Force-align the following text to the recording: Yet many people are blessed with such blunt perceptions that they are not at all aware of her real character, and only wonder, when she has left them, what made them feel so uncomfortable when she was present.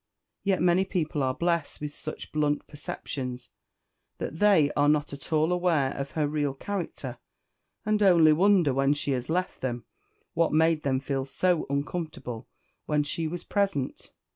Yet 0.43 0.63
many 0.63 0.83
people 0.83 1.21
are 1.21 1.35
blessed 1.35 1.79
with 1.79 1.93
such 1.93 2.31
blunt 2.31 2.65
perceptions 2.65 3.49
that 4.17 4.39
they 4.39 4.71
are 4.75 4.89
not 4.89 5.13
at 5.13 5.31
all 5.31 5.51
aware 5.53 5.91
of 5.91 6.11
her 6.17 6.27
real 6.27 6.55
character, 6.55 7.19
and 7.85 8.01
only 8.01 8.33
wonder, 8.33 8.73
when 8.73 8.95
she 8.95 9.11
has 9.11 9.29
left 9.29 9.61
them, 9.61 9.85
what 10.33 10.53
made 10.53 10.81
them 10.81 11.01
feel 11.01 11.23
so 11.23 11.67
uncomfortable 11.69 12.47
when 12.87 13.03
she 13.03 13.27
was 13.27 13.43
present. 13.43 14.09